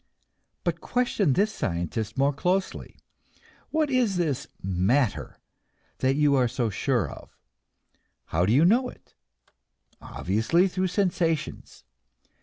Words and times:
But 0.63 0.81
question 0.81 1.33
this 1.33 1.53
scientist 1.53 2.17
more 2.17 2.33
closely. 2.33 2.97
What 3.69 3.91
is 3.91 4.15
this 4.17 4.47
"matter" 4.63 5.37
that 5.99 6.15
you 6.15 6.33
are 6.33 6.47
so 6.47 6.71
sure 6.71 7.07
of? 7.07 7.37
How 8.25 8.47
do 8.47 8.51
you 8.51 8.65
know 8.65 8.89
it? 8.89 9.13
Obviously, 10.01 10.67
through 10.67 10.87
sensations. 10.87 11.83